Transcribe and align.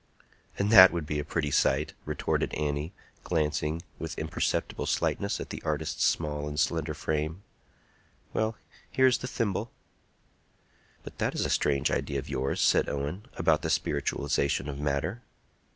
"And 0.57 0.71
that 0.71 0.91
would 0.91 1.05
be 1.05 1.19
a 1.19 1.23
pretty 1.23 1.51
sight!" 1.51 1.93
retorted 2.05 2.55
Annie, 2.55 2.91
glancing 3.23 3.83
with 3.99 4.17
imperceptible 4.17 4.87
slightness 4.87 5.39
at 5.39 5.51
the 5.51 5.61
artist's 5.61 6.03
small 6.03 6.47
and 6.47 6.59
slender 6.59 6.95
frame. 6.95 7.43
"Well; 8.33 8.57
here 8.89 9.05
is 9.05 9.19
the 9.19 9.27
thimble." 9.27 9.71
"But 11.03 11.19
that 11.19 11.35
is 11.35 11.45
a 11.45 11.51
strange 11.51 11.91
idea 11.91 12.17
of 12.17 12.29
yours," 12.29 12.59
said 12.61 12.89
Owen, 12.89 13.27
"about 13.35 13.61
the 13.61 13.69
spiritualization 13.69 14.67
of 14.67 14.79
matter." 14.79 15.21